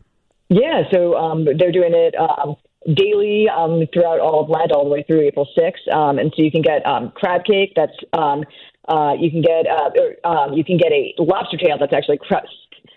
Yeah, 0.47 0.83
so 0.89 1.17
um, 1.17 1.43
they're 1.43 1.73
doing 1.73 1.93
it 1.93 2.15
um, 2.15 2.55
daily 2.93 3.47
um, 3.49 3.81
throughout 3.93 4.19
all 4.19 4.43
of 4.43 4.49
Lent, 4.49 4.71
all 4.71 4.83
the 4.83 4.89
way 4.89 5.03
through 5.03 5.21
April 5.21 5.47
6th. 5.57 5.93
Um, 5.93 6.19
and 6.19 6.33
so 6.35 6.43
you 6.43 6.51
can 6.51 6.61
get 6.61 6.85
um, 6.85 7.11
crab 7.15 7.41
cake. 7.45 7.73
That's 7.75 7.95
um, 8.13 8.43
uh, 8.87 9.13
you 9.19 9.29
can 9.29 9.41
get 9.41 9.67
uh, 9.67 9.89
or, 9.99 10.29
um, 10.29 10.53
you 10.53 10.63
can 10.63 10.77
get 10.77 10.91
a 10.91 11.13
lobster 11.19 11.57
tail 11.57 11.77
that's 11.79 11.93
actually 11.93 12.19
cra- 12.19 12.47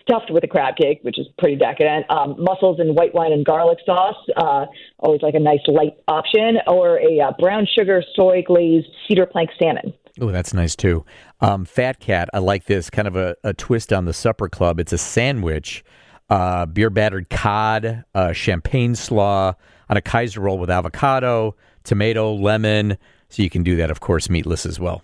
stuffed 0.01 0.31
with 0.31 0.43
a 0.43 0.47
crab 0.47 0.75
cake, 0.75 0.99
which 1.03 1.19
is 1.19 1.27
pretty 1.37 1.55
decadent. 1.55 2.09
Um, 2.09 2.35
mussels 2.39 2.79
and 2.79 2.95
white 2.95 3.13
wine 3.13 3.31
and 3.31 3.45
garlic 3.45 3.79
sauce, 3.85 4.15
uh, 4.37 4.65
always 4.99 5.21
like 5.21 5.35
a 5.35 5.39
nice 5.39 5.59
light 5.67 5.97
option, 6.07 6.57
or 6.67 6.99
a 6.99 7.19
uh, 7.19 7.31
brown 7.37 7.67
sugar 7.77 8.03
soy 8.15 8.43
glazed 8.45 8.87
cedar 9.07 9.25
plank 9.25 9.49
salmon. 9.61 9.93
Oh, 10.19 10.31
that's 10.31 10.53
nice 10.53 10.75
too. 10.75 11.05
Um, 11.39 11.65
Fat 11.65 11.99
Cat, 11.99 12.29
I 12.33 12.39
like 12.39 12.65
this 12.65 12.89
kind 12.89 13.07
of 13.07 13.15
a, 13.15 13.35
a 13.43 13.53
twist 13.53 13.93
on 13.93 14.05
the 14.05 14.13
supper 14.13 14.49
club. 14.49 14.79
It's 14.79 14.93
a 14.93 14.97
sandwich, 14.97 15.83
uh, 16.29 16.65
beer 16.65 16.89
battered 16.89 17.29
cod, 17.29 18.03
uh, 18.13 18.33
champagne 18.33 18.95
slaw 18.95 19.53
on 19.91 19.97
a 19.97 20.01
Kaiser 20.01 20.39
roll 20.39 20.57
with 20.57 20.69
avocado, 20.69 21.55
tomato, 21.83 22.33
lemon. 22.33 22.97
So 23.29 23.43
you 23.43 23.49
can 23.49 23.61
do 23.61 23.75
that, 23.75 23.91
of 23.91 23.99
course, 23.99 24.29
meatless 24.29 24.65
as 24.65 24.79
well. 24.79 25.03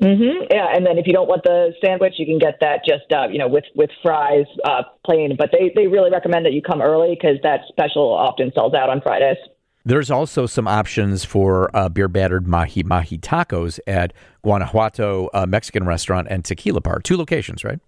Mm-hmm. 0.00 0.46
Yeah, 0.50 0.66
and 0.74 0.84
then 0.84 0.98
if 0.98 1.06
you 1.06 1.12
don't 1.12 1.28
want 1.28 1.44
the 1.44 1.74
sandwich, 1.84 2.14
you 2.16 2.26
can 2.26 2.38
get 2.38 2.58
that 2.60 2.80
just 2.84 3.12
uh, 3.12 3.28
you 3.28 3.38
know 3.38 3.46
with 3.46 3.64
with 3.76 3.90
fries, 4.02 4.46
uh, 4.64 4.82
plain. 5.06 5.36
But 5.38 5.50
they 5.52 5.70
they 5.76 5.86
really 5.86 6.10
recommend 6.10 6.44
that 6.44 6.52
you 6.52 6.60
come 6.60 6.82
early 6.82 7.14
because 7.14 7.36
that 7.44 7.60
special 7.68 8.12
often 8.12 8.50
sells 8.52 8.74
out 8.74 8.90
on 8.90 9.00
Fridays. 9.00 9.36
There's 9.84 10.10
also 10.10 10.46
some 10.46 10.66
options 10.66 11.24
for 11.24 11.74
uh, 11.76 11.88
beer 11.88 12.08
battered 12.08 12.48
mahi 12.48 12.82
mahi 12.82 13.18
tacos 13.18 13.78
at 13.86 14.12
Guanajuato 14.42 15.28
uh, 15.32 15.46
Mexican 15.46 15.84
restaurant 15.86 16.26
and 16.28 16.44
Tequila 16.44 16.80
Bar. 16.80 16.98
Two 16.98 17.16
locations, 17.16 17.62
right? 17.62 17.78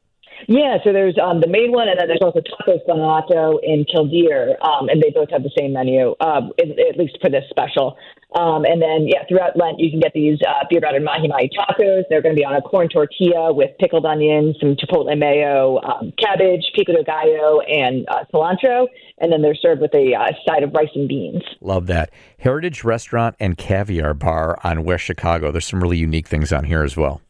Yeah, 0.48 0.78
so 0.84 0.92
there's 0.92 1.16
um, 1.18 1.40
the 1.40 1.48
main 1.48 1.72
one, 1.72 1.88
and 1.88 1.98
then 1.98 2.08
there's 2.08 2.22
also 2.22 2.40
Tacos 2.40 2.84
Guanajuato 2.84 3.58
in 3.62 3.84
Kildeer, 3.84 4.60
um, 4.62 4.88
and 4.88 5.02
they 5.02 5.10
both 5.10 5.30
have 5.30 5.42
the 5.42 5.52
same 5.56 5.72
menu, 5.72 6.14
uh, 6.20 6.48
at, 6.58 6.78
at 6.78 6.98
least 6.98 7.18
for 7.20 7.30
this 7.30 7.44
special. 7.50 7.96
Um, 8.34 8.64
and 8.64 8.82
then, 8.82 9.06
yeah, 9.06 9.22
throughout 9.28 9.56
Lent, 9.56 9.78
you 9.78 9.90
can 9.90 10.00
get 10.00 10.12
these 10.12 10.38
uh, 10.46 10.64
beer 10.68 10.80
battered 10.80 11.04
mahi 11.04 11.28
mahi 11.28 11.48
tacos. 11.48 12.02
They're 12.10 12.20
going 12.20 12.34
to 12.34 12.38
be 12.38 12.44
on 12.44 12.56
a 12.56 12.62
corn 12.62 12.88
tortilla 12.88 13.52
with 13.52 13.70
pickled 13.78 14.04
onions, 14.04 14.56
some 14.60 14.74
chipotle 14.74 15.16
mayo, 15.16 15.80
um, 15.82 16.12
cabbage, 16.18 16.64
pico 16.74 16.92
de 16.92 17.04
gallo, 17.04 17.60
and 17.60 18.06
uh, 18.08 18.24
cilantro. 18.32 18.86
And 19.18 19.32
then 19.32 19.40
they're 19.40 19.54
served 19.54 19.80
with 19.80 19.94
a 19.94 20.14
uh, 20.14 20.32
side 20.46 20.64
of 20.64 20.72
rice 20.74 20.88
and 20.96 21.08
beans. 21.08 21.42
Love 21.60 21.86
that. 21.86 22.10
Heritage 22.38 22.82
Restaurant 22.82 23.36
and 23.38 23.56
Caviar 23.56 24.14
Bar 24.14 24.58
on 24.64 24.84
West 24.84 25.04
Chicago. 25.04 25.52
There's 25.52 25.66
some 25.66 25.80
really 25.80 25.98
unique 25.98 26.26
things 26.26 26.52
on 26.52 26.64
here 26.64 26.82
as 26.82 26.96
well. 26.96 27.20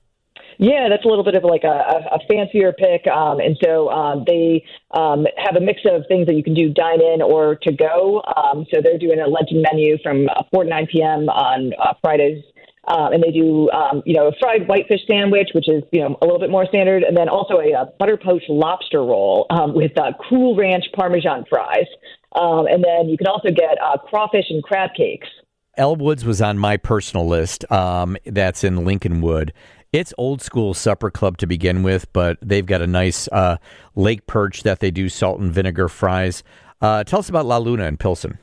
Yeah, 0.59 0.89
that's 0.89 1.05
a 1.05 1.09
little 1.09 1.25
bit 1.25 1.35
of 1.35 1.45
like 1.45 1.65
a, 1.65 1.69
a 2.13 2.19
fancier 2.29 2.73
pick. 2.73 3.07
Um, 3.07 3.41
and 3.41 3.57
so 3.63 3.91
um, 3.91 4.25
they 4.27 4.65
um, 4.93 5.27
have 5.37 5.57
a 5.57 5.61
mix 5.61 5.81
of 5.91 6.03
things 6.09 6.27
that 6.27 6.35
you 6.35 6.43
can 6.43 6.55
do 6.55 6.73
dine 6.73 7.01
in 7.01 7.23
or 7.23 7.57
to 7.63 7.73
go. 7.73 8.23
Um, 8.37 8.67
so 8.73 8.81
they're 8.83 8.99
doing 8.99 9.21
a 9.21 9.27
Lenten 9.27 9.63
menu 9.63 9.99
from 10.03 10.29
uh, 10.29 10.43
4 10.53 10.65
to 10.65 10.71
9 10.71 10.87
p.m. 10.93 11.29
on 11.29 11.73
uh, 11.83 11.95
Fridays. 12.01 12.43
Um, 12.87 13.15
and 13.15 13.23
they 13.23 13.31
do, 13.31 13.71
um, 13.71 14.03
you 14.05 14.15
know, 14.15 14.29
a 14.29 14.33
fried 14.39 14.69
whitefish 14.69 15.01
sandwich, 15.09 15.49
which 15.55 15.69
is, 15.71 15.83
you 15.91 16.01
know, 16.01 16.19
a 16.21 16.25
little 16.27 16.39
bit 16.39 16.51
more 16.51 16.67
standard, 16.67 17.03
and 17.03 17.17
then 17.17 17.31
also 17.31 17.55
a, 17.55 17.73
a 17.73 17.87
butter 17.99 18.19
poached 18.23 18.51
lobster 18.51 18.99
roll 18.99 19.47
um, 19.49 19.75
with 19.75 19.97
uh, 19.99 20.13
Cool 20.29 20.55
Ranch 20.55 20.85
Parmesan 20.95 21.47
fries. 21.49 21.87
Um, 22.35 22.67
and 22.67 22.85
then 22.85 23.09
you 23.09 23.17
can 23.17 23.27
also 23.27 23.49
get 23.49 23.79
uh, 23.83 23.97
crawfish 23.97 24.47
and 24.51 24.63
crab 24.63 24.91
cakes. 24.97 25.29
Elwoods 25.79 26.25
was 26.25 26.41
on 26.43 26.59
my 26.59 26.77
personal 26.77 27.27
list. 27.27 27.71
Um, 27.73 28.17
that's 28.27 28.65
in 28.65 28.79
Lincolnwood. 28.79 29.51
It's 29.95 30.13
old 30.19 30.43
school 30.43 30.75
supper 30.75 31.09
club 31.09 31.39
to 31.39 31.47
begin 31.47 31.85
with, 31.85 32.13
but 32.13 32.37
they've 32.43 32.67
got 32.67 32.83
a 32.83 32.87
nice 32.89 33.29
uh, 33.29 33.59
lake 33.95 34.27
perch 34.27 34.65
that 34.65 34.81
they 34.81 34.91
do 34.91 35.09
salt 35.09 35.39
and 35.39 35.53
vinegar 35.53 35.89
fries. 35.89 36.43
Uh, 36.81 37.05
tell 37.05 37.21
us 37.21 37.29
about 37.29 37.47
La 37.47 37.59
Luna 37.59 37.85
and 37.85 38.01
Pilsen. 38.01 38.39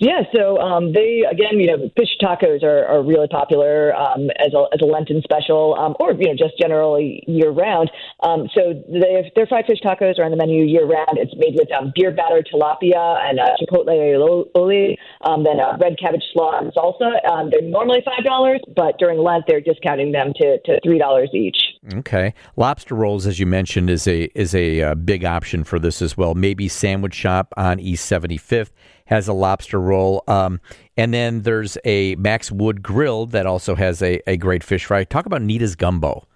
Yeah, 0.00 0.22
so 0.34 0.58
um, 0.58 0.92
they 0.92 1.22
again, 1.30 1.60
you 1.60 1.68
know, 1.68 1.88
fish 1.96 2.18
tacos 2.20 2.64
are, 2.64 2.84
are 2.84 3.02
really 3.02 3.28
popular 3.28 3.94
um, 3.94 4.28
as 4.40 4.52
a 4.52 4.66
as 4.74 4.80
a 4.82 4.86
Lenten 4.86 5.22
special, 5.22 5.76
um, 5.78 5.94
or 6.00 6.12
you 6.12 6.26
know, 6.26 6.34
just 6.36 6.58
generally 6.58 7.22
year 7.28 7.50
round. 7.50 7.90
Um, 8.20 8.48
so 8.54 8.74
they 8.90 9.30
their 9.36 9.46
fried 9.46 9.66
fish 9.66 9.78
tacos 9.84 10.18
are 10.18 10.24
on 10.24 10.32
the 10.32 10.36
menu 10.36 10.64
year 10.64 10.84
round. 10.84 11.16
It's 11.16 11.32
made 11.36 11.54
with 11.54 11.70
um, 11.70 11.92
beer 11.94 12.10
battered 12.10 12.48
tilapia 12.52 13.22
and 13.22 13.38
uh, 13.38 13.54
chipotle 13.62 13.86
aioli, 13.94 14.96
um, 15.24 15.44
then 15.44 15.60
uh, 15.60 15.78
red 15.80 15.96
cabbage 15.98 16.24
slaw 16.32 16.58
and 16.58 16.72
salsa. 16.74 17.24
Um, 17.30 17.50
they're 17.50 17.62
normally 17.62 18.02
five 18.04 18.24
dollars, 18.24 18.60
but 18.74 18.98
during 18.98 19.20
Lent 19.20 19.44
they're 19.46 19.60
discounting 19.60 20.10
them 20.10 20.32
to, 20.40 20.58
to 20.58 20.80
three 20.82 20.98
dollars 20.98 21.30
each. 21.32 21.56
Okay, 21.92 22.32
lobster 22.56 22.94
rolls, 22.94 23.26
as 23.26 23.38
you 23.38 23.44
mentioned, 23.44 23.90
is 23.90 24.08
a 24.08 24.24
is 24.34 24.54
a 24.54 24.80
uh, 24.80 24.94
big 24.94 25.24
option 25.24 25.64
for 25.64 25.78
this 25.78 26.00
as 26.00 26.16
well. 26.16 26.34
Maybe 26.34 26.66
Sandwich 26.66 27.14
Shop 27.14 27.52
on 27.58 27.78
East 27.78 28.06
Seventy 28.06 28.38
Fifth 28.38 28.72
has 29.06 29.28
a 29.28 29.32
lobster 29.34 29.78
roll. 29.78 30.24
Um, 30.26 30.60
and 30.96 31.12
then 31.12 31.42
there's 31.42 31.76
a 31.84 32.14
Max 32.14 32.50
Wood 32.50 32.82
Grill 32.82 33.26
that 33.26 33.46
also 33.46 33.74
has 33.74 34.02
a, 34.02 34.20
a 34.26 34.36
great 34.36 34.64
fish 34.64 34.86
fry. 34.86 35.04
Talk 35.04 35.26
about 35.26 35.42
Nita's 35.42 35.76
Gumbo. 35.76 36.26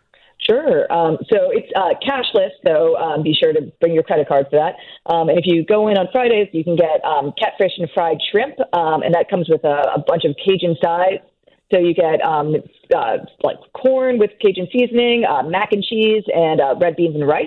Sure. 0.40 0.90
Um, 0.92 1.18
so 1.30 1.50
it's 1.50 1.70
uh, 1.74 1.94
cashless, 2.06 2.50
so 2.66 2.96
um, 2.96 3.22
be 3.22 3.34
sure 3.34 3.52
to 3.52 3.72
bring 3.80 3.92
your 3.92 4.02
credit 4.02 4.28
card 4.28 4.46
for 4.50 4.56
that. 4.56 4.76
Um, 5.12 5.28
and 5.28 5.38
if 5.38 5.44
you 5.46 5.64
go 5.64 5.88
in 5.88 5.98
on 5.98 6.08
Fridays, 6.12 6.48
you 6.52 6.64
can 6.64 6.76
get 6.76 7.04
um, 7.04 7.32
catfish 7.38 7.72
and 7.76 7.88
fried 7.92 8.18
shrimp, 8.30 8.54
um, 8.72 9.02
and 9.02 9.14
that 9.14 9.28
comes 9.28 9.48
with 9.48 9.64
a, 9.64 9.92
a 9.96 10.04
bunch 10.06 10.24
of 10.24 10.36
Cajun 10.44 10.76
sides. 10.82 11.22
So 11.70 11.78
you 11.78 11.94
get 11.94 12.22
um, 12.24 12.54
uh, 12.94 13.18
like 13.42 13.56
corn 13.74 14.18
with 14.18 14.30
Cajun 14.40 14.68
seasoning, 14.72 15.24
uh, 15.24 15.42
mac 15.42 15.72
and 15.72 15.82
cheese, 15.82 16.24
and 16.34 16.60
uh, 16.60 16.74
red 16.80 16.96
beans 16.96 17.14
and 17.14 17.26
rice. 17.26 17.46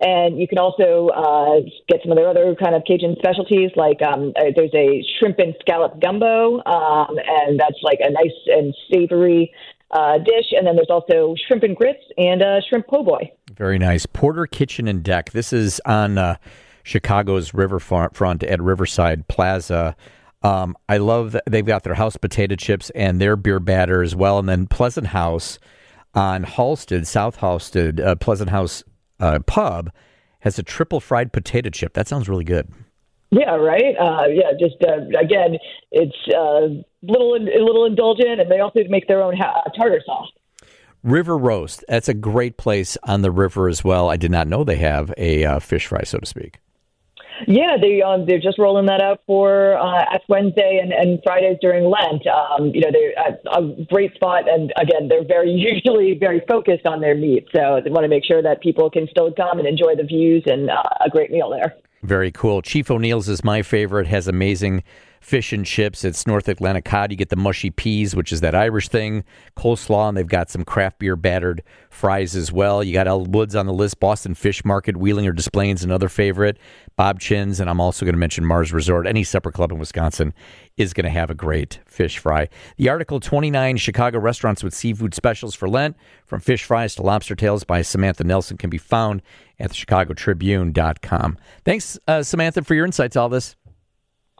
And 0.00 0.38
you 0.38 0.46
can 0.46 0.58
also 0.58 1.08
uh, 1.08 1.60
get 1.88 2.00
some 2.02 2.12
of 2.12 2.18
their 2.18 2.28
other 2.28 2.54
kind 2.54 2.74
of 2.74 2.82
Cajun 2.86 3.16
specialties, 3.18 3.70
like 3.76 4.02
um, 4.02 4.34
uh, 4.36 4.52
there's 4.54 4.74
a 4.74 5.02
shrimp 5.18 5.38
and 5.38 5.54
scallop 5.60 6.00
gumbo, 6.02 6.62
um, 6.66 7.16
and 7.16 7.58
that's 7.58 7.80
like 7.82 7.98
a 8.02 8.10
nice 8.10 8.36
and 8.46 8.74
savory 8.92 9.50
uh, 9.92 10.18
dish. 10.18 10.52
And 10.52 10.66
then 10.66 10.76
there's 10.76 10.90
also 10.90 11.34
shrimp 11.46 11.62
and 11.62 11.74
grits 11.74 12.04
and 12.18 12.42
uh, 12.42 12.60
shrimp 12.68 12.88
po' 12.88 13.04
boy. 13.04 13.32
Very 13.54 13.78
nice. 13.78 14.04
Porter 14.04 14.46
Kitchen 14.46 14.86
and 14.86 15.02
Deck. 15.02 15.30
This 15.30 15.54
is 15.54 15.80
on 15.86 16.18
uh, 16.18 16.36
Chicago's 16.82 17.54
riverfront 17.54 18.42
at 18.42 18.60
Riverside 18.60 19.26
Plaza. 19.28 19.96
Um, 20.42 20.76
I 20.88 20.98
love 20.98 21.32
that 21.32 21.44
they've 21.48 21.66
got 21.66 21.82
their 21.82 21.94
house 21.94 22.16
potato 22.16 22.54
chips 22.56 22.90
and 22.90 23.20
their 23.20 23.36
beer 23.36 23.58
batter 23.58 24.02
as 24.02 24.14
well. 24.14 24.38
And 24.38 24.48
then 24.48 24.66
Pleasant 24.66 25.08
House 25.08 25.58
on 26.14 26.44
Halsted, 26.44 27.06
South 27.06 27.38
Halsted, 27.38 28.00
uh, 28.00 28.14
Pleasant 28.16 28.50
House 28.50 28.84
uh, 29.18 29.38
pub 29.46 29.90
has 30.40 30.58
a 30.58 30.62
triple 30.62 31.00
fried 31.00 31.32
potato 31.32 31.70
chip. 31.70 31.94
That 31.94 32.06
sounds 32.06 32.28
really 32.28 32.44
good. 32.44 32.72
Yeah, 33.30 33.56
right. 33.56 33.96
Uh, 33.98 34.26
yeah, 34.28 34.52
just 34.58 34.76
uh, 34.86 35.18
again, 35.18 35.58
it's 35.90 36.16
uh, 36.28 36.68
little 37.02 37.34
a 37.34 37.60
little 37.60 37.84
indulgent, 37.84 38.40
and 38.40 38.50
they 38.50 38.60
also 38.60 38.80
make 38.88 39.08
their 39.08 39.22
own 39.22 39.36
ha- 39.36 39.62
tartar 39.76 40.00
sauce. 40.06 40.28
River 41.02 41.36
Roast. 41.36 41.84
That's 41.88 42.08
a 42.08 42.14
great 42.14 42.56
place 42.56 42.96
on 43.02 43.22
the 43.22 43.30
river 43.30 43.68
as 43.68 43.82
well. 43.84 44.08
I 44.08 44.16
did 44.16 44.30
not 44.30 44.48
know 44.48 44.64
they 44.64 44.76
have 44.76 45.12
a 45.16 45.44
uh, 45.44 45.58
fish 45.58 45.86
fry, 45.86 46.02
so 46.04 46.18
to 46.18 46.26
speak. 46.26 46.58
Yeah, 47.46 47.76
they 47.80 48.02
um, 48.02 48.26
they're 48.26 48.40
just 48.40 48.58
rolling 48.58 48.86
that 48.86 49.02
out 49.02 49.20
for 49.26 49.76
uh, 49.78 50.14
Ash 50.14 50.22
Wednesday 50.28 50.80
and, 50.82 50.92
and 50.92 51.20
Fridays 51.22 51.58
during 51.60 51.84
Lent. 51.84 52.26
Um, 52.26 52.70
you 52.74 52.80
know, 52.80 52.88
they're 52.90 53.12
a, 53.12 53.58
a 53.60 53.84
great 53.84 54.14
spot, 54.14 54.48
and 54.48 54.72
again, 54.76 55.08
they're 55.08 55.24
very 55.24 55.50
usually 55.52 56.14
very 56.18 56.40
focused 56.48 56.86
on 56.86 57.00
their 57.00 57.14
meat, 57.14 57.46
so 57.54 57.80
they 57.82 57.90
want 57.90 58.04
to 58.04 58.08
make 58.08 58.24
sure 58.24 58.42
that 58.42 58.60
people 58.60 58.90
can 58.90 59.06
still 59.10 59.32
come 59.32 59.58
and 59.58 59.68
enjoy 59.68 59.94
the 59.94 60.04
views 60.04 60.42
and 60.46 60.70
uh, 60.70 60.82
a 61.04 61.10
great 61.10 61.30
meal 61.30 61.50
there. 61.50 61.76
Very 62.02 62.30
cool. 62.30 62.62
Chief 62.62 62.90
O'Neill's 62.90 63.28
is 63.28 63.42
my 63.42 63.62
favorite. 63.62 64.06
Has 64.06 64.28
amazing 64.28 64.84
fish 65.20 65.52
and 65.52 65.66
chips. 65.66 66.04
It's 66.04 66.26
North 66.26 66.48
Atlantic 66.48 66.84
cod. 66.84 67.10
You 67.10 67.16
get 67.16 67.30
the 67.30 67.36
mushy 67.36 67.70
peas, 67.70 68.14
which 68.14 68.32
is 68.32 68.40
that 68.40 68.54
Irish 68.54 68.88
thing, 68.88 69.24
coleslaw, 69.56 70.08
and 70.08 70.16
they've 70.16 70.26
got 70.26 70.50
some 70.50 70.64
craft 70.64 70.98
beer 70.98 71.16
battered 71.16 71.62
fries 71.90 72.36
as 72.36 72.52
well. 72.52 72.84
You 72.84 72.92
got 72.92 73.06
Elwoods 73.06 73.58
on 73.58 73.66
the 73.66 73.72
list, 73.72 73.98
Boston 73.98 74.34
Fish 74.34 74.64
Market, 74.64 74.96
Wheelinger 74.96 75.34
Displays, 75.34 75.82
another 75.82 76.08
favorite, 76.08 76.58
Bob 76.96 77.20
Chinn's, 77.20 77.60
and 77.60 77.68
I'm 77.68 77.80
also 77.80 78.04
going 78.04 78.14
to 78.14 78.18
mention 78.18 78.44
Mars 78.44 78.72
Resort. 78.72 79.06
Any 79.06 79.24
supper 79.24 79.50
club 79.50 79.72
in 79.72 79.78
Wisconsin 79.78 80.32
is 80.76 80.92
going 80.92 81.04
to 81.04 81.10
have 81.10 81.30
a 81.30 81.34
great 81.34 81.80
fish 81.86 82.18
fry. 82.18 82.48
The 82.76 82.88
article 82.88 83.18
29 83.18 83.78
Chicago 83.78 84.18
restaurants 84.18 84.62
with 84.62 84.74
seafood 84.74 85.14
specials 85.14 85.54
for 85.54 85.68
Lent, 85.68 85.96
from 86.26 86.40
fish 86.40 86.64
fries 86.64 86.94
to 86.96 87.02
lobster 87.02 87.34
tails 87.34 87.64
by 87.64 87.82
Samantha 87.82 88.24
Nelson, 88.24 88.56
can 88.56 88.70
be 88.70 88.78
found 88.78 89.22
at 89.58 89.70
the 89.70 89.74
chicagotribune.com. 89.74 91.38
Thanks, 91.64 91.98
uh, 92.06 92.22
Samantha, 92.22 92.62
for 92.62 92.74
your 92.74 92.84
insights, 92.84 93.16
all 93.16 93.28
this. 93.28 93.56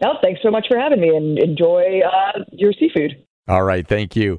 Oh, 0.05 0.15
thanks 0.23 0.41
so 0.43 0.51
much 0.51 0.67
for 0.69 0.79
having 0.79 1.01
me 1.01 1.17
and 1.17 1.39
enjoy 1.39 2.01
uh, 2.01 2.45
your 2.53 2.73
seafood. 2.73 3.25
All 3.49 3.63
right. 3.63 3.87
Thank 3.87 4.17
you. 4.17 4.35